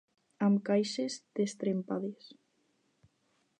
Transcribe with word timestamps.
Amb 0.45 0.61
caixes 0.69 1.17
destrempades. 1.41 2.33